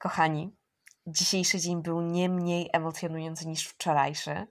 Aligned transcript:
Kochani, 0.00 0.56
dzisiejszy 1.06 1.60
dzień 1.60 1.82
był 1.82 2.00
nie 2.00 2.28
mniej 2.28 2.70
emocjonujący 2.72 3.48
niż 3.48 3.66
wczorajszy, 3.66 4.46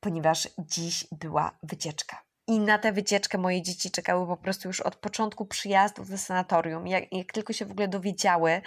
ponieważ 0.00 0.48
dziś 0.58 1.06
była 1.12 1.58
wycieczka. 1.62 2.22
I 2.46 2.60
na 2.60 2.78
tę 2.78 2.92
wycieczkę 2.92 3.38
moje 3.38 3.62
dzieci 3.62 3.90
czekały 3.90 4.26
po 4.26 4.36
prostu 4.36 4.68
już 4.68 4.80
od 4.80 4.96
początku 4.96 5.46
przyjazdu 5.46 6.04
do 6.04 6.18
sanatorium. 6.18 6.86
Jak, 6.86 7.12
jak 7.12 7.32
tylko 7.32 7.52
się 7.52 7.64
w 7.64 7.70
ogóle 7.70 7.88
dowiedziały, 7.88 8.62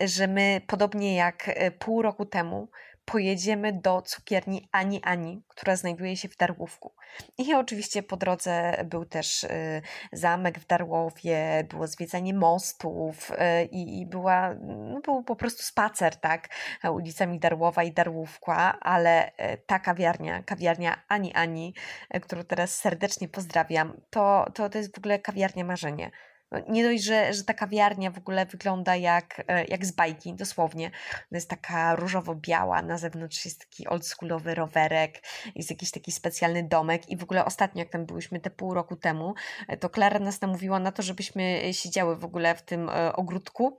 że 0.00 0.26
my, 0.26 0.60
podobnie 0.66 1.14
jak 1.14 1.48
e, 1.48 1.70
pół 1.70 2.02
roku 2.02 2.26
temu, 2.26 2.68
pojedziemy 3.12 3.72
do 3.72 4.02
cukierni 4.02 4.68
Ani 4.72 5.02
Ani, 5.04 5.42
która 5.48 5.76
znajduje 5.76 6.16
się 6.16 6.28
w 6.28 6.36
Darłówku. 6.36 6.92
I 7.38 7.54
oczywiście 7.54 8.02
po 8.02 8.16
drodze 8.16 8.84
był 8.84 9.04
też 9.04 9.44
y, 9.44 9.82
zamek 10.12 10.58
w 10.58 10.66
Darłowie, 10.66 11.66
było 11.70 11.86
zwiedzanie 11.86 12.34
mostów 12.34 13.30
y, 13.30 13.34
i 13.64 14.06
była, 14.06 14.54
no 14.64 15.00
był 15.00 15.22
po 15.22 15.36
prostu 15.36 15.62
spacer, 15.62 16.16
tak, 16.16 16.48
ulicami 16.92 17.38
Darłowa 17.38 17.82
i 17.82 17.92
Darłówka, 17.92 18.80
ale 18.80 19.28
y, 19.28 19.32
ta 19.66 19.78
kawiarnia, 19.78 20.42
kawiarnia 20.42 21.02
Ani 21.08 21.34
Ani, 21.34 21.74
którą 22.22 22.44
teraz 22.44 22.74
serdecznie 22.74 23.28
pozdrawiam, 23.28 24.00
to, 24.10 24.46
to, 24.54 24.68
to 24.68 24.78
jest 24.78 24.94
w 24.94 24.98
ogóle 24.98 25.18
kawiarnia 25.18 25.64
marzenie 25.64 26.10
nie 26.68 26.84
dość, 26.84 27.04
że, 27.04 27.34
że 27.34 27.44
ta 27.44 27.54
kawiarnia 27.54 28.10
w 28.10 28.18
ogóle 28.18 28.46
wygląda 28.46 28.96
jak, 28.96 29.42
e, 29.48 29.64
jak 29.64 29.86
z 29.86 29.92
bajki, 29.92 30.34
dosłownie. 30.34 30.86
Ona 30.86 31.36
jest 31.36 31.50
taka 31.50 31.96
różowo-biała, 31.96 32.82
na 32.82 32.98
zewnątrz 32.98 33.44
jest 33.44 33.60
taki 33.60 33.88
oldschoolowy 33.88 34.54
rowerek, 34.54 35.22
jest 35.54 35.70
jakiś 35.70 35.90
taki 35.90 36.12
specjalny 36.12 36.62
domek 36.62 37.08
i 37.08 37.16
w 37.16 37.22
ogóle 37.22 37.44
ostatnio, 37.44 37.78
jak 37.78 37.88
tam 37.88 38.06
byliśmy 38.06 38.40
te 38.40 38.50
pół 38.50 38.74
roku 38.74 38.96
temu, 38.96 39.34
e, 39.68 39.76
to 39.76 39.90
Klara 39.90 40.18
nas 40.18 40.40
namówiła 40.40 40.78
na 40.78 40.92
to, 40.92 41.02
żebyśmy 41.02 41.60
siedziały 41.72 42.16
w 42.16 42.24
ogóle 42.24 42.54
w 42.54 42.62
tym 42.62 42.88
e, 42.88 43.12
ogródku 43.12 43.78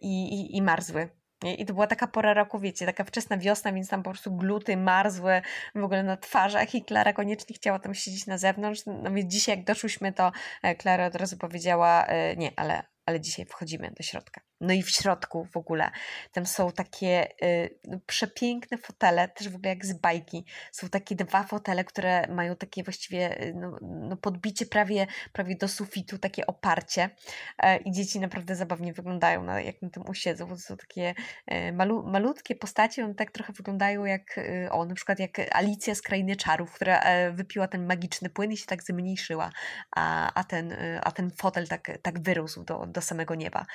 i, 0.00 0.40
i, 0.40 0.56
i 0.56 0.62
marzły 0.62 1.08
i 1.44 1.66
to 1.66 1.74
była 1.74 1.86
taka 1.86 2.06
pora 2.06 2.34
roku, 2.34 2.58
wiecie, 2.58 2.86
taka 2.86 3.04
wczesna 3.04 3.38
wiosna, 3.38 3.72
więc 3.72 3.88
tam 3.88 4.02
po 4.02 4.10
prostu 4.10 4.36
gluty 4.36 4.76
marzły 4.76 5.42
w 5.74 5.84
ogóle 5.84 6.02
na 6.02 6.16
twarzach 6.16 6.74
i 6.74 6.84
Klara 6.84 7.12
koniecznie 7.12 7.56
chciała 7.56 7.78
tam 7.78 7.94
siedzieć 7.94 8.26
na 8.26 8.38
zewnątrz. 8.38 8.82
No 8.86 9.10
więc 9.10 9.32
dzisiaj 9.32 9.56
jak 9.56 9.66
doszłyśmy, 9.66 10.12
to 10.12 10.32
Klara 10.78 11.06
od 11.06 11.14
razu 11.14 11.36
powiedziała, 11.36 12.06
nie, 12.36 12.52
ale, 12.56 12.82
ale 13.06 13.20
dzisiaj 13.20 13.46
wchodzimy 13.46 13.90
do 13.96 14.02
środka. 14.02 14.40
No 14.60 14.72
i 14.72 14.82
w 14.82 14.90
środku 14.90 15.44
w 15.44 15.56
ogóle 15.56 15.90
tam 16.32 16.46
są 16.46 16.72
takie 16.72 17.28
y, 17.42 17.78
no, 17.84 17.98
przepiękne 18.06 18.78
fotele, 18.78 19.28
też 19.28 19.48
w 19.48 19.54
ogóle 19.54 19.68
jak 19.68 19.86
z 19.86 19.92
bajki. 19.92 20.44
Są 20.72 20.88
takie 20.88 21.14
dwa 21.14 21.42
fotele, 21.42 21.84
które 21.84 22.26
mają 22.28 22.56
takie 22.56 22.82
właściwie 22.82 23.42
y, 23.42 23.54
no, 23.54 23.78
no 23.82 24.16
podbicie 24.16 24.66
prawie, 24.66 25.06
prawie 25.32 25.56
do 25.56 25.68
sufitu, 25.68 26.18
takie 26.18 26.46
oparcie. 26.46 27.10
E, 27.58 27.76
I 27.76 27.92
dzieci 27.92 28.20
naprawdę 28.20 28.56
zabawnie 28.56 28.92
wyglądają, 28.92 29.44
na, 29.44 29.60
jak 29.60 29.82
na 29.82 29.90
tym 29.90 30.08
usiedzą, 30.08 30.48
to 30.48 30.56
są 30.56 30.76
takie 30.76 31.14
e, 31.46 31.72
malu, 31.72 32.02
malutkie 32.06 32.54
postacie, 32.54 33.04
one 33.04 33.14
tak 33.14 33.30
trochę 33.30 33.52
wyglądają 33.52 34.04
jak, 34.04 34.38
y, 34.38 34.68
o, 34.70 34.84
na 34.84 34.94
przykład 34.94 35.18
jak 35.18 35.56
Alicja 35.56 35.94
z 35.94 36.02
Krainy 36.02 36.36
Czarów, 36.36 36.72
która 36.72 37.00
e, 37.00 37.32
wypiła 37.32 37.68
ten 37.68 37.86
magiczny 37.86 38.30
płyn 38.30 38.52
i 38.52 38.56
się 38.56 38.66
tak 38.66 38.82
zmniejszyła, 38.82 39.50
a, 39.96 40.34
a, 40.34 40.44
ten, 40.44 40.72
y, 40.72 41.00
a 41.02 41.12
ten 41.12 41.30
fotel 41.30 41.68
tak, 41.68 41.90
tak 42.02 42.20
wyrósł 42.22 42.64
do, 42.64 42.86
do 42.94 43.00
samego 43.00 43.34
nieba. 43.34 43.66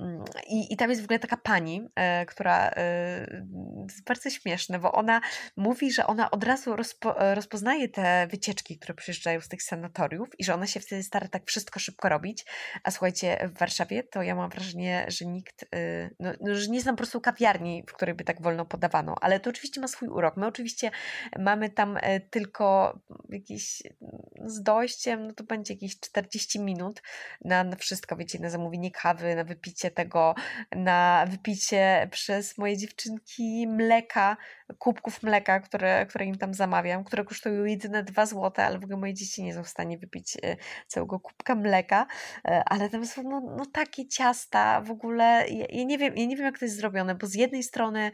Mm, 0.00 0.24
i, 0.46 0.72
I 0.72 0.76
tam 0.76 0.90
jest 0.90 1.02
w 1.02 1.04
ogóle 1.04 1.18
taka 1.18 1.36
pani, 1.36 1.88
e, 1.94 2.26
która 2.26 2.70
e, 2.70 3.42
jest 3.88 4.04
bardzo 4.04 4.30
śmieszna, 4.30 4.78
bo 4.78 4.92
ona 4.92 5.20
mówi, 5.56 5.92
że 5.92 6.06
ona 6.06 6.30
od 6.30 6.44
razu 6.44 6.76
rozpo, 6.76 7.14
rozpoznaje 7.34 7.88
te 7.88 8.26
wycieczki, 8.30 8.78
które 8.78 8.94
przyjeżdżają 8.94 9.40
z 9.40 9.48
tych 9.48 9.62
sanatoriów 9.62 10.28
i 10.38 10.44
że 10.44 10.54
ona 10.54 10.66
się 10.66 10.80
wtedy 10.80 11.02
stara 11.02 11.28
tak 11.28 11.46
wszystko 11.46 11.80
szybko 11.80 12.08
robić. 12.08 12.44
A 12.82 12.90
słuchajcie, 12.90 13.50
w 13.54 13.58
Warszawie 13.58 14.02
to 14.02 14.22
ja 14.22 14.34
mam 14.34 14.50
wrażenie, 14.50 15.06
że 15.08 15.24
nikt, 15.24 15.66
e, 15.74 16.10
no, 16.20 16.32
no, 16.40 16.54
że 16.54 16.70
nie 16.70 16.80
znam 16.80 16.94
po 16.94 16.98
prostu 16.98 17.20
kawiarni, 17.20 17.84
w 17.88 17.92
której 17.92 18.14
by 18.14 18.24
tak 18.24 18.42
wolno 18.42 18.64
podawano, 18.64 19.14
ale 19.20 19.40
to 19.40 19.50
oczywiście 19.50 19.80
ma 19.80 19.88
swój 19.88 20.08
urok. 20.08 20.36
My 20.36 20.46
oczywiście 20.46 20.90
mamy 21.38 21.70
tam 21.70 21.98
e, 22.00 22.20
tylko 22.20 22.98
jakieś 23.28 23.82
no, 24.00 24.50
z 24.50 24.62
dojściem, 24.62 25.26
no 25.26 25.32
to 25.32 25.44
będzie 25.44 25.74
jakieś 25.74 26.00
40 26.00 26.60
minut 26.60 27.02
na, 27.44 27.64
na 27.64 27.76
wszystko, 27.76 28.16
wiecie, 28.16 28.38
na 28.38 28.50
zamówienie 28.56 28.90
kawy, 28.90 29.34
na 29.34 29.44
wypicie 29.44 29.90
tego 29.90 30.34
na 30.76 31.24
wypicie 31.28 32.08
przez 32.10 32.58
moje 32.58 32.76
dziewczynki 32.76 33.66
mleka, 33.68 34.36
kubków 34.78 35.22
mleka, 35.22 35.60
które, 35.60 36.06
które 36.06 36.24
im 36.26 36.38
tam 36.38 36.54
zamawiam, 36.54 37.04
które 37.04 37.24
kosztują 37.24 37.64
jedyne 37.64 38.02
2 38.02 38.26
zł, 38.26 38.52
ale 38.56 38.78
w 38.78 38.84
ogóle 38.84 38.98
moje 38.98 39.14
dzieci 39.14 39.42
nie 39.42 39.54
są 39.54 39.62
w 39.62 39.68
stanie 39.68 39.98
wypić 39.98 40.36
e, 40.42 40.56
całego 40.86 41.20
kubka 41.20 41.54
mleka, 41.54 42.06
e, 42.44 42.62
ale 42.66 42.90
tam 42.90 43.06
są 43.06 43.22
no, 43.22 43.40
no 43.56 43.66
takie 43.72 44.08
ciasta 44.08 44.80
w 44.80 44.90
ogóle, 44.90 45.44
ja, 45.48 45.66
ja, 45.70 45.84
nie 45.84 45.98
wiem, 45.98 46.16
ja 46.16 46.26
nie 46.26 46.36
wiem 46.36 46.46
jak 46.46 46.58
to 46.58 46.64
jest 46.64 46.76
zrobione, 46.76 47.14
bo 47.14 47.26
z 47.26 47.34
jednej 47.34 47.62
strony 47.62 48.10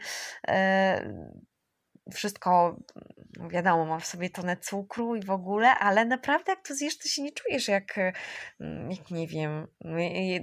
e, 0.47 1.13
wszystko, 2.11 2.77
no 3.37 3.49
wiadomo, 3.49 3.85
mam 3.85 3.99
w 3.99 4.05
sobie 4.05 4.29
tonę 4.29 4.57
cukru 4.57 5.15
i 5.15 5.21
w 5.21 5.31
ogóle, 5.31 5.69
ale 5.69 6.05
naprawdę 6.05 6.51
jak 6.51 6.67
to 6.67 6.75
zjesz, 6.75 6.97
to 6.97 7.07
się 7.07 7.21
nie 7.21 7.31
czujesz 7.31 7.67
jak, 7.67 7.97
mm, 8.59 8.91
jak 8.91 9.11
nie 9.11 9.27
wiem, 9.27 9.67
no 9.81 9.97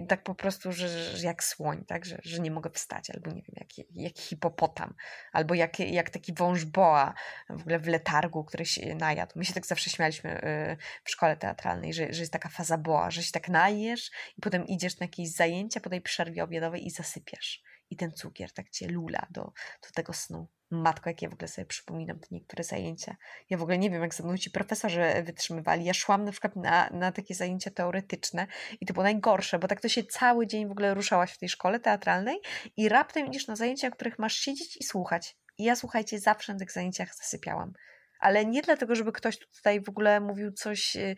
tak 0.08 0.22
po 0.22 0.34
prostu, 0.34 0.72
że, 0.72 0.88
że 0.88 1.26
jak 1.26 1.44
słoń, 1.44 1.84
tak, 1.84 2.04
że, 2.04 2.18
że 2.22 2.40
nie 2.40 2.50
mogę 2.50 2.70
wstać, 2.70 3.10
albo 3.10 3.30
nie 3.30 3.42
wiem, 3.42 3.56
jak, 3.56 3.86
jak 3.94 4.18
hipopotam, 4.18 4.94
albo 5.32 5.54
jak, 5.54 5.80
jak 5.80 6.10
taki 6.10 6.34
wąż 6.34 6.64
boa 6.64 7.14
w 7.50 7.60
ogóle 7.60 7.78
w 7.78 7.86
letargu, 7.86 8.44
który 8.44 8.66
się 8.66 8.94
najadł. 8.94 9.32
My 9.36 9.44
się 9.44 9.54
tak 9.54 9.66
zawsze 9.66 9.90
śmialiśmy 9.90 10.44
y, 10.44 10.76
w 11.04 11.10
szkole 11.10 11.36
teatralnej, 11.36 11.94
że, 11.94 12.12
że 12.12 12.20
jest 12.20 12.32
taka 12.32 12.48
faza 12.48 12.78
boa, 12.78 13.10
że 13.10 13.22
się 13.22 13.32
tak 13.32 13.48
najesz 13.48 14.10
i 14.38 14.40
potem 14.40 14.66
idziesz 14.66 15.00
na 15.00 15.04
jakieś 15.04 15.32
zajęcia 15.32 15.80
po 15.80 15.90
tej 15.90 16.00
przerwie 16.00 16.44
obiadowej 16.44 16.86
i 16.86 16.90
zasypiasz. 16.90 17.62
I 17.90 17.96
ten 17.96 18.12
cukier 18.12 18.52
tak 18.52 18.70
cię 18.70 18.88
lula 18.88 19.26
do, 19.30 19.42
do 19.82 19.90
tego 19.94 20.12
snu. 20.12 20.48
Matko, 20.70 21.10
jak 21.10 21.22
ja 21.22 21.28
w 21.28 21.32
ogóle 21.32 21.48
sobie 21.48 21.66
przypominam 21.66 22.18
te 22.18 22.26
niektóre 22.30 22.64
zajęcia. 22.64 23.16
Ja 23.50 23.58
w 23.58 23.62
ogóle 23.62 23.78
nie 23.78 23.90
wiem, 23.90 24.02
jak 24.02 24.14
ze 24.14 24.22
mną 24.22 24.36
ci 24.36 24.50
profesorzy 24.50 25.22
wytrzymywali. 25.24 25.84
Ja 25.84 25.94
szłam 25.94 26.24
na 26.24 26.32
przykład 26.32 26.56
na, 26.56 26.90
na 26.90 27.12
takie 27.12 27.34
zajęcia 27.34 27.70
teoretyczne 27.70 28.46
i 28.80 28.86
to 28.86 28.94
było 28.94 29.04
najgorsze, 29.04 29.58
bo 29.58 29.68
tak 29.68 29.80
to 29.80 29.88
się 29.88 30.04
cały 30.04 30.46
dzień 30.46 30.68
w 30.68 30.70
ogóle 30.70 30.94
ruszałaś 30.94 31.32
w 31.32 31.38
tej 31.38 31.48
szkole 31.48 31.80
teatralnej 31.80 32.40
i 32.76 32.88
raptem 32.88 33.26
idziesz 33.26 33.46
na 33.46 33.56
zajęcia, 33.56 33.90
których 33.90 34.18
masz 34.18 34.34
siedzieć 34.34 34.76
i 34.76 34.84
słuchać. 34.84 35.36
I 35.58 35.64
ja, 35.64 35.76
słuchajcie, 35.76 36.18
zawsze 36.18 36.52
na 36.52 36.58
tych 36.58 36.72
zajęciach 36.72 37.14
zasypiałam 37.14 37.72
ale 38.20 38.46
nie 38.46 38.62
dlatego, 38.62 38.94
żeby 38.94 39.12
ktoś 39.12 39.38
tutaj 39.38 39.80
w 39.80 39.88
ogóle 39.88 40.20
mówił 40.20 40.52
coś 40.52 40.96
y, 40.96 41.16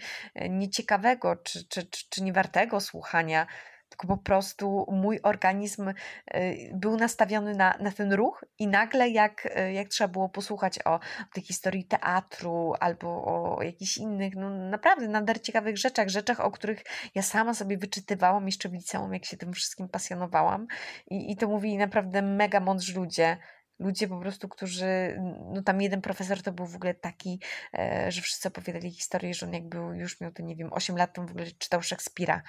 nieciekawego 0.50 1.36
czy, 1.36 1.68
czy, 1.68 1.86
czy, 1.86 2.04
czy 2.08 2.22
niewartego 2.22 2.80
słuchania, 2.80 3.46
tylko 4.02 4.16
po 4.16 4.22
prostu 4.22 4.86
mój 4.92 5.20
organizm 5.22 5.88
y, 5.88 5.94
był 6.74 6.96
nastawiony 6.96 7.54
na, 7.54 7.74
na 7.80 7.92
ten 7.92 8.12
ruch 8.12 8.44
i 8.58 8.66
nagle 8.66 9.08
jak, 9.08 9.46
y, 9.46 9.72
jak 9.72 9.88
trzeba 9.88 10.08
było 10.08 10.28
posłuchać 10.28 10.78
o, 10.84 10.94
o 10.94 11.00
tej 11.32 11.42
historii 11.42 11.84
teatru 11.84 12.74
albo 12.80 13.08
o 13.24 13.62
jakichś 13.62 13.98
innych, 13.98 14.36
no 14.36 14.50
naprawdę 14.50 15.08
nader 15.08 15.42
ciekawych 15.42 15.78
rzeczach, 15.78 16.08
rzeczach, 16.08 16.40
o 16.40 16.50
których 16.50 16.84
ja 17.14 17.22
sama 17.22 17.54
sobie 17.54 17.78
wyczytywałam 17.78 18.46
jeszcze 18.46 18.68
w 18.68 18.72
liceum, 18.72 19.14
jak 19.14 19.24
się 19.24 19.36
tym 19.36 19.52
wszystkim 19.52 19.88
pasjonowałam. 19.88 20.66
I, 21.10 21.32
i 21.32 21.36
to 21.36 21.48
mówili 21.48 21.76
naprawdę 21.76 22.22
mega 22.22 22.60
mądrzy 22.60 22.94
ludzie, 22.94 23.36
ludzie 23.78 24.08
po 24.08 24.20
prostu, 24.20 24.48
którzy, 24.48 25.20
no 25.54 25.62
tam 25.62 25.80
jeden 25.82 26.00
profesor 26.00 26.42
to 26.42 26.52
był 26.52 26.66
w 26.66 26.76
ogóle 26.76 26.94
taki, 26.94 27.40
e, 27.74 28.12
że 28.12 28.22
wszyscy 28.22 28.48
opowiadali 28.48 28.90
historię, 28.90 29.34
że 29.34 29.46
on 29.46 29.52
jak 29.52 29.68
był, 29.68 29.94
już 29.94 30.20
miał 30.20 30.32
to 30.32 30.42
nie 30.42 30.56
wiem, 30.56 30.72
8 30.72 30.96
lat, 30.96 31.12
to 31.14 31.22
w 31.22 31.30
ogóle 31.30 31.46
czytał 31.58 31.82
Szekspira 31.82 32.42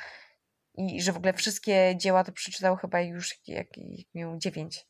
i 0.75 1.01
że 1.01 1.11
w 1.11 1.17
ogóle 1.17 1.33
wszystkie 1.33 1.93
dzieła 1.97 2.23
to 2.23 2.31
przeczytał 2.31 2.75
chyba 2.75 3.01
już 3.01 3.47
jak, 3.47 3.77
jak 3.77 4.07
miał 4.15 4.37
dziewięć. 4.37 4.85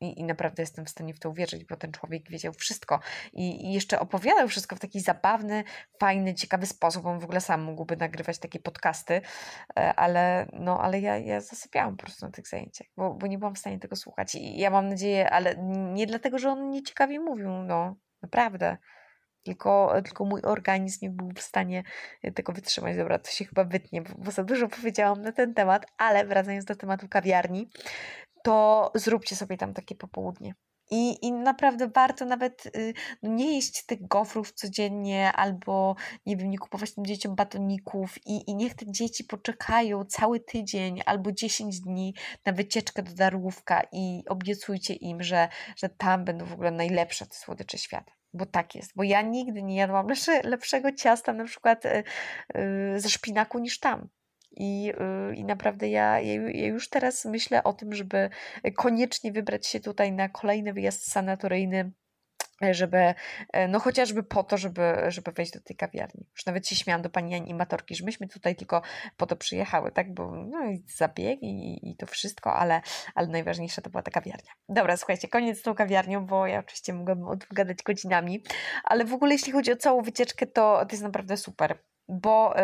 I, 0.00 0.20
I 0.20 0.24
naprawdę 0.24 0.62
jestem 0.62 0.84
w 0.84 0.90
stanie 0.90 1.14
w 1.14 1.20
to 1.20 1.30
uwierzyć, 1.30 1.64
bo 1.64 1.76
ten 1.76 1.92
człowiek 1.92 2.30
wiedział 2.30 2.52
wszystko. 2.52 3.00
I, 3.32 3.66
I, 3.66 3.72
jeszcze 3.72 4.00
opowiadał 4.00 4.48
wszystko 4.48 4.76
w 4.76 4.80
taki 4.80 5.00
zabawny, 5.00 5.64
fajny, 6.00 6.34
ciekawy 6.34 6.66
sposób. 6.66 7.06
On 7.06 7.18
w 7.18 7.24
ogóle 7.24 7.40
sam 7.40 7.62
mógłby 7.62 7.96
nagrywać 7.96 8.38
takie 8.38 8.60
podcasty, 8.60 9.20
e, 9.78 9.94
ale, 9.94 10.46
no, 10.52 10.80
ale 10.80 11.00
ja, 11.00 11.18
ja 11.18 11.40
zasypiałam 11.40 11.96
po 11.96 12.02
prostu 12.02 12.26
na 12.26 12.32
tych 12.32 12.48
zajęciach, 12.48 12.86
bo, 12.96 13.14
bo 13.14 13.26
nie 13.26 13.38
byłam 13.38 13.54
w 13.54 13.58
stanie 13.58 13.78
tego 13.78 13.96
słuchać. 13.96 14.34
I 14.34 14.58
ja 14.58 14.70
mam 14.70 14.88
nadzieję, 14.88 15.30
ale 15.30 15.56
nie 15.92 16.06
dlatego, 16.06 16.38
że 16.38 16.50
on 16.50 16.70
nieciekawie 16.70 17.20
mówił, 17.20 17.50
no 17.50 17.96
naprawdę 18.22 18.76
tylko, 19.46 19.92
tylko 20.04 20.24
mój 20.24 20.42
organizm 20.42 20.98
nie 21.02 21.10
był 21.10 21.30
w 21.36 21.40
stanie 21.40 21.82
tego 22.34 22.52
wytrzymać. 22.52 22.96
Dobra, 22.96 23.18
to 23.18 23.30
się 23.30 23.44
chyba 23.44 23.64
wytnie, 23.64 24.02
bo 24.18 24.30
za 24.30 24.44
dużo 24.44 24.68
powiedziałam 24.68 25.22
na 25.22 25.32
ten 25.32 25.54
temat, 25.54 25.86
ale 25.98 26.26
wracając 26.26 26.64
do 26.64 26.76
tematu 26.76 27.08
kawiarni, 27.08 27.70
to 28.42 28.90
zróbcie 28.94 29.36
sobie 29.36 29.56
tam 29.56 29.74
takie 29.74 29.94
popołudnie. 29.94 30.54
I, 30.90 31.26
I 31.26 31.32
naprawdę 31.32 31.88
warto 31.88 32.24
nawet 32.24 32.66
y, 32.66 32.94
no 33.22 33.30
nie 33.30 33.54
jeść 33.54 33.86
tych 33.86 34.08
gofrów 34.08 34.52
codziennie, 34.52 35.32
albo 35.32 35.96
nie 36.26 36.36
wiem, 36.36 36.50
nie 36.50 36.58
kupować 36.58 36.94
tym 36.94 37.06
dzieciom 37.06 37.34
batoników 37.34 38.26
i, 38.26 38.50
i 38.50 38.54
niech 38.54 38.74
te 38.74 38.92
dzieci 38.92 39.24
poczekają 39.24 40.04
cały 40.04 40.40
tydzień 40.40 41.00
albo 41.06 41.32
10 41.32 41.80
dni 41.80 42.14
na 42.46 42.52
wycieczkę 42.52 43.02
do 43.02 43.12
Darłówka 43.12 43.82
i 43.92 44.22
obiecujcie 44.28 44.94
im, 44.94 45.22
że, 45.22 45.48
że 45.76 45.88
tam 45.88 46.24
będą 46.24 46.44
w 46.44 46.52
ogóle 46.52 46.70
najlepsze 46.70 47.26
te 47.26 47.34
słodycze 47.34 47.78
świata 47.78 48.12
bo 48.36 48.46
tak 48.46 48.74
jest, 48.74 48.92
bo 48.96 49.02
ja 49.02 49.22
nigdy 49.22 49.62
nie 49.62 49.76
jadłam 49.76 50.08
lepsze, 50.08 50.42
lepszego 50.42 50.92
ciasta 50.92 51.32
na 51.32 51.44
przykład 51.44 51.84
yy, 52.54 53.00
ze 53.00 53.08
szpinaku 53.08 53.58
niż 53.58 53.78
tam. 53.78 54.08
I, 54.50 54.84
yy, 54.84 55.34
i 55.34 55.44
naprawdę 55.44 55.88
ja, 55.88 56.20
ja 56.20 56.66
już 56.66 56.88
teraz 56.88 57.24
myślę 57.24 57.64
o 57.64 57.72
tym, 57.72 57.94
żeby 57.94 58.30
koniecznie 58.76 59.32
wybrać 59.32 59.66
się 59.66 59.80
tutaj 59.80 60.12
na 60.12 60.28
kolejny 60.28 60.72
wyjazd 60.72 61.10
sanatoryjny 61.10 61.92
żeby, 62.70 63.14
e, 63.52 63.68
no 63.68 63.80
chociażby 63.80 64.22
po 64.22 64.44
to, 64.44 64.58
żeby, 64.58 64.94
żeby 65.08 65.32
wejść 65.32 65.52
do 65.52 65.60
tej 65.60 65.76
kawiarni. 65.76 66.26
Już 66.32 66.46
nawet 66.46 66.68
się 66.68 66.76
śmiałam 66.76 67.02
do 67.02 67.10
pani 67.10 67.34
animatorki, 67.34 67.94
że 67.94 68.04
myśmy 68.04 68.28
tutaj 68.28 68.56
tylko 68.56 68.82
po 69.16 69.26
to 69.26 69.36
przyjechały, 69.36 69.92
tak, 69.92 70.14
bo 70.14 70.32
no 70.36 70.70
i 70.70 70.84
zabiegi 70.96 71.46
i, 71.46 71.90
i 71.90 71.96
to 71.96 72.06
wszystko, 72.06 72.54
ale, 72.54 72.80
ale 73.14 73.28
najważniejsza 73.28 73.82
to 73.82 73.90
była 73.90 74.02
ta 74.02 74.10
kawiarnia. 74.10 74.52
Dobra, 74.68 74.96
słuchajcie, 74.96 75.28
koniec 75.28 75.58
z 75.58 75.62
tą 75.62 75.74
kawiarnią, 75.74 76.26
bo 76.26 76.46
ja 76.46 76.58
oczywiście 76.58 76.92
mogłabym 76.92 77.28
odgadać 77.28 77.82
godzinami, 77.82 78.42
ale 78.84 79.04
w 79.04 79.12
ogóle 79.12 79.32
jeśli 79.32 79.52
chodzi 79.52 79.72
o 79.72 79.76
całą 79.76 80.02
wycieczkę, 80.02 80.46
to, 80.46 80.86
to 80.86 80.88
jest 80.90 81.02
naprawdę 81.02 81.36
super 81.36 81.78
bo 82.08 82.54
y, 82.58 82.62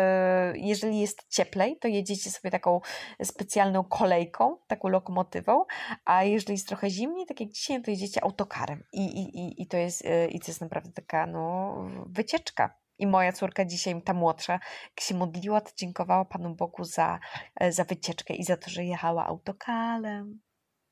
jeżeli 0.55 0.99
jest 0.99 1.27
cieplej, 1.29 1.77
to 1.77 1.87
jedziecie 1.87 2.31
sobie 2.31 2.51
taką 2.51 2.81
specjalną 3.23 3.83
kolejką, 3.83 4.57
taką 4.67 4.87
lokomotywą, 4.87 5.65
a 6.05 6.23
jeżeli 6.23 6.53
jest 6.53 6.67
trochę 6.67 6.89
zimniej, 6.89 7.25
tak 7.25 7.39
jak 7.39 7.49
dzisiaj, 7.49 7.81
to 7.81 7.91
jedziecie 7.91 8.23
autokarem 8.23 8.83
i, 8.93 9.05
i, 9.05 9.61
i, 9.61 9.67
to, 9.67 9.77
jest, 9.77 10.05
y, 10.05 10.27
i 10.27 10.39
to 10.39 10.45
jest 10.47 10.61
naprawdę 10.61 10.91
taka 10.91 11.25
no, 11.27 11.75
wycieczka. 12.05 12.83
I 12.97 13.07
moja 13.07 13.31
córka 13.31 13.65
dzisiaj, 13.65 14.01
ta 14.01 14.13
młodsza, 14.13 14.53
jak 14.97 15.01
się 15.01 15.15
modliła, 15.15 15.61
to 15.61 15.71
dziękowała 15.77 16.25
Panu 16.25 16.55
Bogu 16.55 16.83
za, 16.83 17.19
e, 17.55 17.71
za 17.71 17.83
wycieczkę 17.83 18.33
i 18.33 18.43
za 18.43 18.57
to, 18.57 18.69
że 18.69 18.83
jechała 18.83 19.25
autokarem. 19.25 20.41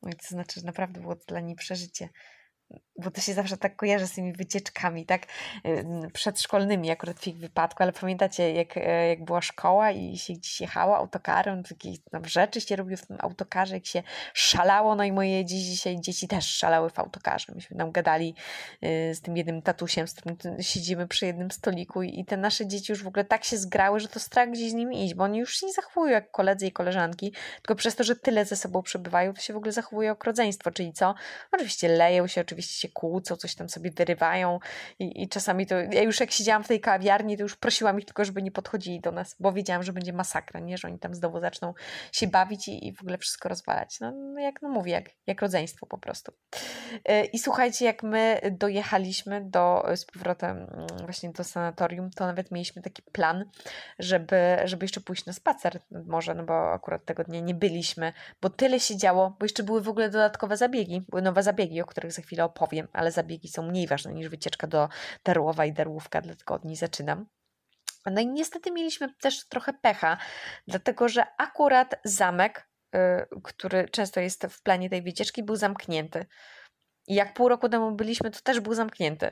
No 0.01 0.09
i 0.09 0.13
to 0.13 0.27
znaczy, 0.27 0.59
że 0.59 0.65
naprawdę 0.65 1.01
było 1.01 1.15
to 1.15 1.25
dla 1.27 1.39
niej 1.39 1.55
przeżycie 1.55 2.09
bo 2.97 3.11
to 3.11 3.21
się 3.21 3.33
zawsze 3.33 3.57
tak 3.57 3.75
kojarzy 3.75 4.07
z 4.07 4.13
tymi 4.13 4.33
wycieczkami, 4.33 5.05
tak, 5.05 5.25
przedszkolnymi 6.13 6.91
akurat 6.91 7.19
w 7.19 7.27
ich 7.27 7.37
wypadku, 7.37 7.83
ale 7.83 7.91
pamiętacie, 7.91 8.53
jak, 8.53 8.77
e, 8.77 9.07
jak 9.07 9.25
była 9.25 9.41
szkoła 9.41 9.91
i 9.91 10.17
się 10.17 10.33
gdzieś 10.33 10.61
jechało 10.61 10.97
autokarem, 10.97 11.63
takie 11.63 11.89
tam 12.11 12.25
rzeczy 12.25 12.61
się 12.61 12.75
robiło 12.75 12.97
w 12.97 13.07
tym 13.07 13.17
autokarze, 13.19 13.75
jak 13.75 13.85
się 13.85 14.03
szalało, 14.33 14.95
no 14.95 15.03
i 15.03 15.11
moje 15.11 15.45
dziś, 15.45 15.63
dzisiaj 15.63 15.99
dzieci 15.99 16.27
też 16.27 16.45
szalały 16.45 16.89
w 16.89 16.99
autokarze. 16.99 17.53
Myśmy 17.55 17.77
tam 17.77 17.91
gadali 17.91 18.35
e, 18.81 19.13
z 19.13 19.21
tym 19.21 19.37
jednym 19.37 19.61
tatusiem, 19.61 20.07
z 20.07 20.13
którym 20.13 20.37
siedzimy 20.61 21.07
przy 21.07 21.25
jednym 21.25 21.51
stoliku 21.51 22.03
i 22.03 22.25
te 22.25 22.37
nasze 22.37 22.67
dzieci 22.67 22.91
już 22.91 23.03
w 23.03 23.07
ogóle 23.07 23.25
tak 23.25 23.43
się 23.43 23.57
zgrały, 23.57 23.99
że 23.99 24.07
to 24.07 24.19
strach 24.19 24.51
gdzieś 24.51 24.71
z 24.71 24.73
nimi 24.73 25.05
iść, 25.05 25.13
bo 25.13 25.23
oni 25.23 25.39
już 25.39 25.59
się 25.59 25.65
nie 25.65 25.73
zachowują 25.73 26.11
jak 26.11 26.31
koledzy 26.31 26.67
i 26.67 26.71
koleżanki, 26.71 27.33
tylko 27.55 27.75
przez 27.75 27.95
to, 27.95 28.03
że 28.03 28.15
tyle 28.15 28.45
ze 28.45 28.55
sobą 28.55 28.81
przebywają, 28.81 29.33
to 29.33 29.41
się 29.41 29.53
w 29.53 29.57
ogóle 29.57 29.71
zachowuje 29.71 30.07
jak 30.07 30.23
rodzeństwo, 30.23 30.71
czyli 30.71 30.93
co? 30.93 31.15
Oczywiście 31.51 31.87
leją 31.87 32.27
się, 32.27 32.41
oczywiście 32.41 32.60
się 32.69 32.89
kłócą, 32.89 33.35
coś 33.35 33.55
tam 33.55 33.69
sobie 33.69 33.91
wyrywają 33.91 34.59
i, 34.99 35.23
i 35.23 35.29
czasami 35.29 35.67
to, 35.67 35.75
ja 35.75 36.01
już 36.01 36.19
jak 36.19 36.31
siedziałam 36.31 36.63
w 36.63 36.67
tej 36.67 36.79
kawiarni, 36.79 37.37
to 37.37 37.43
już 37.43 37.55
prosiłam 37.55 37.99
ich 37.99 38.05
tylko, 38.05 38.25
żeby 38.25 38.41
nie 38.41 38.51
podchodzili 38.51 38.99
do 38.99 39.11
nas, 39.11 39.35
bo 39.39 39.51
wiedziałam, 39.51 39.83
że 39.83 39.93
będzie 39.93 40.13
masakra, 40.13 40.59
nie, 40.59 40.77
że 40.77 40.87
oni 40.87 40.99
tam 40.99 41.15
znowu 41.15 41.39
zaczną 41.39 41.73
się 42.11 42.27
bawić 42.27 42.67
i, 42.67 42.87
i 42.87 42.93
w 42.93 43.01
ogóle 43.01 43.17
wszystko 43.17 43.49
rozwalać. 43.49 43.99
No, 43.99 44.11
no 44.11 44.39
jak 44.39 44.61
no 44.61 44.69
mówię, 44.69 44.91
jak, 44.91 45.09
jak 45.27 45.41
rodzeństwo 45.41 45.85
po 45.85 45.97
prostu. 45.97 46.31
E, 47.05 47.25
I 47.25 47.39
słuchajcie, 47.39 47.85
jak 47.85 48.03
my 48.03 48.41
dojechaliśmy 48.51 49.41
do, 49.41 49.85
z 49.95 50.05
powrotem 50.05 50.57
mm, 50.57 50.87
właśnie 51.03 51.29
do 51.29 51.43
sanatorium, 51.43 52.09
to 52.09 52.25
nawet 52.25 52.51
mieliśmy 52.51 52.81
taki 52.81 53.01
plan, 53.01 53.45
żeby, 53.99 54.57
żeby 54.65 54.85
jeszcze 54.85 55.01
pójść 55.01 55.25
na 55.25 55.33
spacer 55.33 55.79
nad 55.91 56.07
morze, 56.07 56.35
no 56.35 56.43
bo 56.43 56.73
akurat 56.73 57.05
tego 57.05 57.23
dnia 57.23 57.39
nie 57.39 57.53
byliśmy, 57.53 58.13
bo 58.41 58.49
tyle 58.49 58.79
się 58.79 58.97
działo, 58.97 59.35
bo 59.39 59.45
jeszcze 59.45 59.63
były 59.63 59.81
w 59.81 59.89
ogóle 59.89 60.09
dodatkowe 60.09 60.57
zabiegi, 60.57 61.01
były 61.09 61.21
nowe 61.21 61.43
zabiegi, 61.43 61.81
o 61.81 61.85
których 61.85 62.11
za 62.11 62.21
chwilę 62.21 62.45
opowiem, 62.51 62.87
ale 62.93 63.11
zabiegi 63.11 63.47
są 63.47 63.63
mniej 63.63 63.87
ważne 63.87 64.13
niż 64.13 64.29
wycieczka 64.29 64.67
do 64.67 64.89
Darłowa 65.23 65.65
i 65.65 65.73
Darłówka, 65.73 66.21
dlatego 66.21 66.53
od 66.53 66.65
niej 66.65 66.75
zaczynam. 66.75 67.25
No 68.05 68.21
i 68.21 68.27
niestety 68.27 68.71
mieliśmy 68.71 69.13
też 69.13 69.47
trochę 69.47 69.73
pecha, 69.73 70.17
dlatego 70.67 71.09
że 71.09 71.25
akurat 71.37 71.95
zamek, 72.03 72.69
y, 72.95 72.99
który 73.43 73.89
często 73.89 74.19
jest 74.19 74.45
w 74.49 74.61
planie 74.61 74.89
tej 74.89 75.01
wycieczki, 75.01 75.43
był 75.43 75.55
zamknięty. 75.55 76.25
I 77.07 77.15
jak 77.15 77.33
pół 77.33 77.49
roku 77.49 77.69
temu 77.69 77.91
byliśmy, 77.91 78.31
to 78.31 78.39
też 78.43 78.59
był 78.59 78.73
zamknięty. 78.73 79.31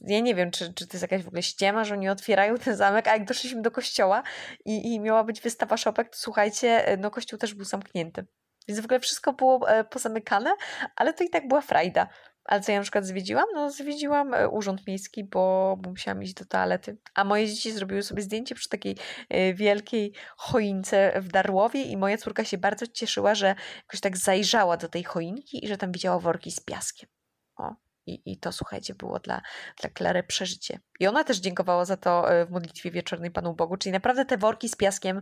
Ja 0.00 0.20
nie 0.20 0.34
wiem, 0.34 0.50
czy, 0.50 0.74
czy 0.74 0.86
to 0.86 0.96
jest 0.96 1.02
jakaś 1.02 1.22
w 1.22 1.28
ogóle 1.28 1.42
ściema, 1.42 1.84
że 1.84 1.94
oni 1.94 2.08
otwierają 2.08 2.56
ten 2.56 2.76
zamek, 2.76 3.08
a 3.08 3.12
jak 3.12 3.24
doszliśmy 3.24 3.62
do 3.62 3.70
kościoła 3.70 4.22
i, 4.64 4.94
i 4.94 5.00
miała 5.00 5.24
być 5.24 5.40
wystawa 5.40 5.76
szopek, 5.76 6.08
to 6.08 6.16
słuchajcie, 6.16 6.96
no 7.00 7.10
kościół 7.10 7.38
też 7.38 7.54
był 7.54 7.64
zamknięty. 7.64 8.26
Więc 8.68 8.80
w 8.80 8.84
ogóle 8.84 9.00
wszystko 9.00 9.32
było 9.32 9.70
e, 9.70 9.84
pozamykane, 9.84 10.50
ale 10.96 11.14
to 11.14 11.24
i 11.24 11.30
tak 11.30 11.48
była 11.48 11.60
frajda. 11.60 12.08
Ale 12.44 12.60
co 12.60 12.72
ja 12.72 12.78
na 12.78 12.82
przykład 12.82 13.06
zwiedziłam? 13.06 13.44
No 13.54 13.70
zwiedziłam 13.70 14.34
e, 14.34 14.48
urząd 14.48 14.86
miejski, 14.86 15.24
bo, 15.24 15.76
musiałam 15.86 16.22
iść 16.22 16.34
do 16.34 16.44
toalety. 16.44 16.98
A 17.14 17.24
moje 17.24 17.46
dzieci 17.48 17.72
zrobiły 17.72 18.02
sobie 18.02 18.22
zdjęcie 18.22 18.54
przy 18.54 18.68
takiej 18.68 18.96
e, 19.28 19.54
wielkiej 19.54 20.12
choince 20.36 21.20
w 21.20 21.28
Darłowie 21.28 21.82
i 21.82 21.96
moja 21.96 22.18
córka 22.18 22.44
się 22.44 22.58
bardzo 22.58 22.86
cieszyła, 22.86 23.34
że 23.34 23.54
jakoś 23.76 24.00
tak 24.00 24.16
zajrzała 24.16 24.76
do 24.76 24.88
tej 24.88 25.04
choinki 25.04 25.64
i 25.64 25.68
że 25.68 25.76
tam 25.76 25.92
widziała 25.92 26.18
worki 26.18 26.50
z 26.50 26.60
piaskiem. 26.60 27.08
O, 27.56 27.74
i, 28.06 28.32
I 28.32 28.38
to, 28.38 28.52
słuchajcie, 28.52 28.94
było 28.94 29.18
dla, 29.18 29.42
dla 29.80 29.90
Klary 29.90 30.22
przeżycie. 30.22 30.80
I 31.00 31.06
ona 31.06 31.24
też 31.24 31.38
dziękowała 31.38 31.84
za 31.84 31.96
to 31.96 32.32
e, 32.32 32.46
w 32.46 32.50
modlitwie 32.50 32.90
wieczornej 32.90 33.30
Panu 33.30 33.54
Bogu, 33.54 33.76
czyli 33.76 33.92
naprawdę 33.92 34.24
te 34.24 34.38
worki 34.38 34.68
z 34.68 34.76
piaskiem 34.76 35.20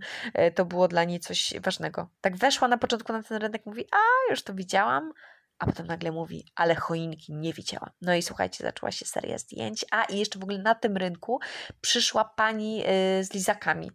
to 0.54 0.64
było 0.64 0.88
dla 0.88 1.04
niej 1.04 1.20
coś 1.20 1.54
ważnego. 1.62 2.08
Tak 2.20 2.36
weszła 2.36 2.68
na 2.68 2.78
początku 2.78 3.12
na 3.12 3.22
ten 3.22 3.42
rynek, 3.42 3.66
mówi, 3.66 3.84
a 3.92 4.30
już 4.30 4.42
to 4.42 4.54
widziałam, 4.54 5.12
a 5.60 5.66
potem 5.66 5.86
nagle 5.86 6.12
mówi, 6.12 6.46
ale 6.54 6.74
choinki 6.74 7.34
nie 7.34 7.52
widziałam. 7.52 7.90
No 8.02 8.14
i 8.14 8.22
słuchajcie, 8.22 8.64
zaczęła 8.64 8.92
się 8.92 9.04
seria 9.04 9.38
zdjęć. 9.38 9.84
A 9.90 10.04
i 10.04 10.18
jeszcze 10.18 10.38
w 10.38 10.42
ogóle 10.42 10.58
na 10.58 10.74
tym 10.74 10.96
rynku 10.96 11.40
przyszła 11.80 12.24
pani 12.24 12.82
y, 12.82 13.24
z 13.24 13.34
lizakami. 13.34 13.90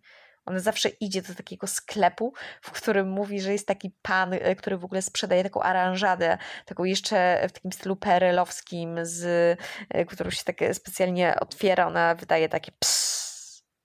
Ona 0.45 0.59
zawsze 0.59 0.89
idzie 0.89 1.21
do 1.21 1.35
takiego 1.35 1.67
sklepu, 1.67 2.33
w 2.61 2.71
którym 2.71 3.09
mówi, 3.09 3.41
że 3.41 3.51
jest 3.51 3.67
taki 3.67 3.95
pan, 4.01 4.33
y, 4.33 4.55
który 4.57 4.77
w 4.77 4.85
ogóle 4.85 5.01
sprzedaje 5.01 5.43
taką 5.43 5.61
aranżadę, 5.61 6.37
taką 6.65 6.83
jeszcze 6.83 7.47
w 7.49 7.51
takim 7.51 7.71
stylu 7.71 7.95
perelowskim, 7.95 8.99
z, 9.01 9.23
y, 9.95 10.05
którą 10.05 10.29
się 10.29 10.43
tak 10.43 10.57
specjalnie 10.73 11.35
otwiera. 11.39 11.87
Ona 11.87 12.15
wydaje 12.15 12.49
takie 12.49 12.71
ps 12.71 13.25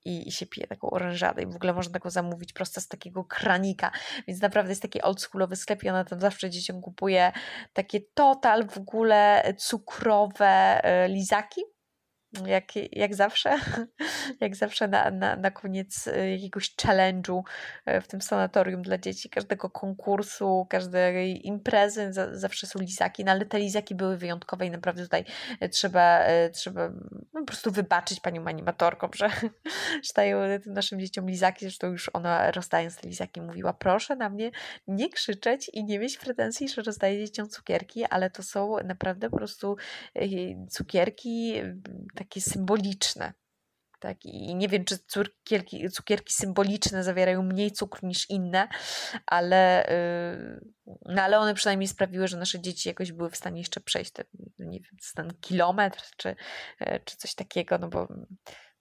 i, 0.05 0.29
i 0.29 0.33
się 0.33 0.47
pije 0.47 0.67
taką 0.67 0.91
orężadę 0.91 1.43
i 1.43 1.47
w 1.47 1.57
ogóle 1.57 1.73
można 1.73 1.93
taką 1.93 2.11
zamówić 2.11 2.53
prosto 2.53 2.81
z 2.81 2.89
takiego 2.89 3.25
kranika, 3.25 3.91
więc 4.29 4.41
naprawdę 4.41 4.71
jest 4.71 4.83
taki 4.83 5.03
oldschoolowy 5.03 5.57
sklep 5.57 5.85
i 5.85 5.89
ona 5.89 6.05
tam 6.05 6.21
zawsze 6.21 6.51
dzieciom 6.51 6.81
kupuje 6.81 7.33
takie 7.73 8.01
total 8.15 8.69
w 8.69 8.79
ogóle 8.79 9.55
cukrowe 9.59 10.85
e, 10.85 11.09
lizaki, 11.09 11.61
jak, 12.47 12.77
jak 12.93 13.15
zawsze, 13.15 13.59
jak 14.41 14.57
zawsze 14.57 14.89
na, 14.89 15.11
na, 15.11 15.37
na 15.37 15.51
koniec 15.51 16.09
e, 16.09 16.31
jakiegoś 16.31 16.75
challenge'u 16.77 17.43
e, 17.87 18.01
w 18.01 18.09
tym 18.09 18.21
sanatorium 18.21 18.83
dla 18.83 18.99
dzieci, 18.99 19.31
każdego 19.31 19.71
konkursu, 19.71 20.67
każdej 20.71 21.47
imprezy, 21.47 22.13
zawsze 22.33 22.67
są 22.67 22.79
lizaki, 22.79 23.25
no 23.25 23.33
ale 23.33 23.47
te 23.47 23.59
lizaki 23.59 23.95
były 23.95 24.17
wyjątkowe 24.17 24.67
i 24.67 24.71
naprawdę 24.71 25.03
tutaj 25.03 25.25
e, 25.61 25.69
trzeba, 25.69 26.21
trzeba 26.53 26.89
no, 27.33 27.41
po 27.41 27.47
prostu 27.47 27.71
wybaczyć 27.71 28.21
panią 28.21 28.45
animatorkom, 28.47 29.11
że, 29.15 29.31
że 30.07 30.13
dają 30.17 30.61
tym 30.61 30.73
naszym 30.73 31.01
dzieciom 31.01 31.29
lizaki, 31.29 31.65
zresztą 31.65 31.87
już 31.87 32.11
ona 32.13 32.51
rozdając 32.51 32.97
te 32.97 33.09
lizaki 33.09 33.41
mówiła, 33.41 33.73
proszę 33.73 34.17
na 34.17 34.31
mnie 34.31 34.51
nie 34.89 35.09
krzyczeć 35.09 35.71
i 35.73 35.85
nie 35.85 35.99
mieć 35.99 36.19
pretensji, 36.19 36.69
że 36.69 36.83
rozdaję 36.83 37.27
dzieciom 37.27 37.49
cukierki, 37.49 38.05
ale 38.05 38.31
to 38.31 38.43
są 38.43 38.77
naprawdę 38.85 39.31
po 39.31 39.37
prostu 39.37 39.77
cukierki 40.69 41.55
takie 42.21 42.41
symboliczne. 42.41 43.33
Tak, 44.01 44.25
I 44.25 44.55
nie 44.55 44.69
wiem, 44.69 44.85
czy 44.85 44.99
cukierki, 44.99 45.91
cukierki 45.91 46.33
symboliczne 46.33 47.05
zawierają 47.05 47.43
mniej 47.43 47.73
cukru 47.73 48.09
niż 48.09 48.31
inne, 48.31 48.69
ale, 49.27 49.87
yy, 50.87 50.95
no 51.05 51.23
ale 51.23 51.39
one 51.39 51.55
przynajmniej 51.55 51.89
sprawiły, 51.89 52.29
że 52.29 52.37
nasze 52.37 52.61
dzieci 52.61 52.89
jakoś 52.89 53.13
były 53.13 53.31
w 53.31 53.37
stanie 53.37 53.61
jeszcze 53.61 53.81
przejść 53.81 54.11
ten, 54.11 54.27
nie 54.59 54.81
wiem, 54.81 54.99
ten 55.15 55.33
kilometr 55.41 56.03
czy, 56.17 56.37
yy, 56.81 57.01
czy 57.05 57.17
coś 57.17 57.35
takiego, 57.35 57.79
no 57.79 57.89
bo 57.89 58.09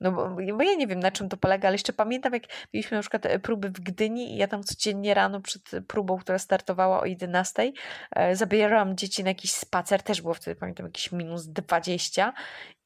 no 0.01 0.11
bo, 0.11 0.29
bo, 0.29 0.63
ja 0.63 0.75
nie 0.75 0.87
wiem, 0.87 0.99
na 0.99 1.11
czym 1.11 1.29
to 1.29 1.37
polega, 1.37 1.67
ale 1.67 1.75
jeszcze 1.75 1.93
pamiętam, 1.93 2.33
jak 2.33 2.43
mieliśmy 2.73 2.97
na 2.97 3.01
przykład 3.01 3.25
e, 3.25 3.39
próby 3.39 3.69
w 3.69 3.79
Gdyni 3.79 4.33
i 4.33 4.37
ja 4.37 4.47
tam 4.47 4.63
codziennie 4.63 5.13
rano 5.13 5.41
przed 5.41 5.71
próbą, 5.87 6.17
która 6.17 6.39
startowała 6.39 7.01
o 7.01 7.05
11, 7.05 7.71
e, 8.11 8.35
zabierałam 8.35 8.97
dzieci 8.97 9.23
na 9.23 9.29
jakiś 9.29 9.51
spacer, 9.51 10.03
też 10.03 10.21
było 10.21 10.33
wtedy, 10.33 10.59
pamiętam, 10.59 10.85
jakieś 10.85 11.11
minus 11.11 11.47
20 11.47 12.33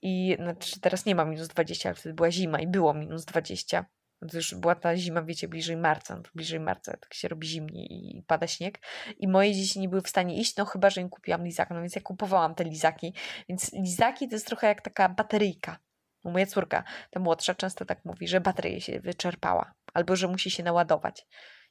i 0.02 0.38
znaczy 0.40 0.80
teraz 0.80 1.06
nie 1.06 1.16
ma 1.16 1.26
minus 1.26 1.48
20, 1.48 1.90
ale 1.90 1.96
wtedy 1.96 2.16
była 2.16 2.32
zima 2.32 2.60
i 2.60 2.68
było 2.68 2.94
minus 2.94 3.26
20. 3.26 3.86
To 4.32 4.38
już 4.38 4.56
była 4.56 4.76
ta 4.76 4.98
zima, 4.98 5.22
wiecie, 5.22 5.48
bliżej 5.48 5.78
marca. 5.78 6.16
No 6.16 6.24
bliżej 6.36 6.60
marca 6.60 6.98
tak 6.98 7.14
się 7.14 7.28
robi 7.28 7.48
zimnie 7.48 7.86
i 7.86 8.24
pada 8.28 8.48
śnieg. 8.48 8.80
I 9.18 9.28
moje 9.28 9.54
dzieci 9.54 9.80
nie 9.80 9.90
były 9.90 10.02
w 10.02 10.10
stanie 10.10 10.38
iść, 10.38 10.58
no 10.58 10.66
chyba, 10.66 10.90
że 10.90 11.02
im 11.02 11.10
kupiłam 11.10 11.46
lizaka. 11.46 11.74
No 11.74 11.82
więc 11.82 11.96
ja 11.96 12.02
kupowałam 12.02 12.56
te 12.56 12.64
lizaki. 12.64 13.14
Więc 13.50 13.74
lizaki 13.74 14.28
to 14.28 14.36
jest 14.36 14.48
trochę 14.48 14.68
jak 14.68 14.82
taka 14.82 15.10
bateryjka. 15.10 15.78
Moja 16.24 16.46
córka, 16.46 16.84
ta 17.12 17.20
młodsza, 17.20 17.56
często 17.56 17.86
tak 17.86 18.06
mówi, 18.06 18.28
że 18.28 18.42
bateria 18.42 18.80
się 18.80 19.00
wyczerpała 19.00 19.74
albo 19.94 20.16
że 20.16 20.28
musi 20.28 20.52
się 20.52 20.64
naładować 20.64 21.26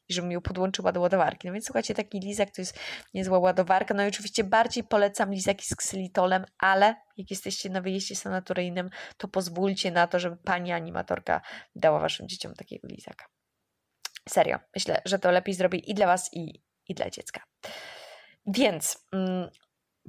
i 0.08 0.14
żebym 0.14 0.32
ją 0.32 0.40
podłączyła 0.40 0.92
do 0.92 1.00
ładowarki. 1.00 1.48
No 1.48 1.52
więc 1.52 1.66
słuchajcie, 1.66 1.94
taki 1.94 2.20
lizak 2.20 2.50
to 2.50 2.62
jest 2.62 2.78
niezła 3.14 3.38
ładowarka. 3.38 3.94
No 3.94 4.04
i 4.04 4.08
oczywiście 4.08 4.44
bardziej 4.44 4.84
polecam 4.84 5.32
lizaki 5.32 5.66
z 5.66 5.76
ksylitolem, 5.76 6.44
ale 6.58 6.94
jak 7.16 7.30
jesteście 7.30 7.70
na 7.70 7.80
wyjeździe 7.80 8.16
sanatoryjnym, 8.16 8.90
to 9.16 9.28
pozwólcie 9.28 9.90
na 9.90 10.06
to, 10.06 10.18
żeby 10.18 10.36
pani 10.36 10.72
animatorka 10.72 11.40
dała 11.74 11.98
waszym 11.98 12.28
dzieciom 12.28 12.54
takiego 12.54 12.88
lizaka. 12.88 13.26
Serio, 14.28 14.58
myślę, 14.74 15.02
że 15.04 15.18
to 15.18 15.30
lepiej 15.30 15.54
zrobi 15.54 15.90
i 15.90 15.94
dla 15.94 16.06
Was, 16.06 16.30
i, 16.32 16.62
i 16.88 16.94
dla 16.94 17.10
dziecka. 17.10 17.42
Więc 18.46 19.06
mm, 19.12 19.48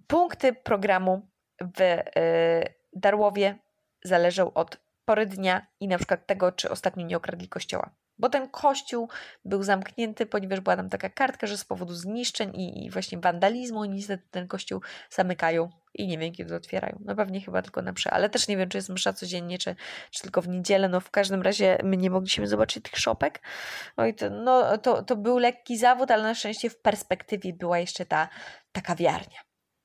punkty 0.07 0.53
programu 0.53 1.29
w 1.77 1.81
y, 1.81 2.73
Darłowie 2.93 3.59
zależą 4.03 4.53
od 4.53 4.77
pory 5.05 5.25
dnia 5.25 5.67
i 5.79 5.87
na 5.87 5.97
przykład 5.97 6.27
tego, 6.27 6.51
czy 6.51 6.69
ostatnio 6.69 7.05
nie 7.05 7.17
okradli 7.17 7.49
kościoła. 7.49 7.89
Bo 8.17 8.29
ten 8.29 8.49
kościół 8.49 9.09
był 9.45 9.63
zamknięty, 9.63 10.25
ponieważ 10.25 10.59
była 10.59 10.75
tam 10.75 10.89
taka 10.89 11.09
kartka, 11.09 11.47
że 11.47 11.57
z 11.57 11.65
powodu 11.65 11.93
zniszczeń 11.93 12.55
i, 12.55 12.85
i 12.85 12.89
właśnie 12.89 13.17
wandalizmu 13.17 13.85
niestety 13.85 14.23
ten 14.31 14.47
kościół 14.47 14.81
zamykają 15.09 15.69
i 15.93 16.07
nie 16.07 16.17
wiem, 16.17 16.33
kiedy 16.33 16.55
otwierają. 16.55 16.99
No 17.05 17.15
pewnie 17.15 17.41
chyba 17.41 17.61
tylko 17.61 17.81
na 17.81 17.91
msze, 17.91 18.11
ale 18.11 18.29
też 18.29 18.47
nie 18.47 18.57
wiem, 18.57 18.69
czy 18.69 18.77
jest 18.77 18.89
msza 18.89 19.13
codziennie, 19.13 19.57
czy, 19.57 19.75
czy 20.11 20.21
tylko 20.21 20.41
w 20.41 20.47
niedzielę. 20.47 20.89
No 20.89 20.99
w 20.99 21.11
każdym 21.11 21.41
razie 21.41 21.77
my 21.83 21.97
nie 21.97 22.09
mogliśmy 22.09 22.47
zobaczyć 22.47 22.83
tych 22.83 22.99
szopek. 22.99 23.41
No 23.97 24.05
i 24.05 24.13
to, 24.13 24.29
no, 24.29 24.77
to, 24.77 25.03
to 25.03 25.15
był 25.15 25.37
lekki 25.37 25.77
zawód, 25.77 26.11
ale 26.11 26.23
na 26.23 26.35
szczęście 26.35 26.69
w 26.69 26.79
perspektywie 26.79 27.53
była 27.53 27.79
jeszcze 27.79 28.05
ta, 28.05 28.29
ta 28.71 28.81
kawiarnia. 28.81 29.52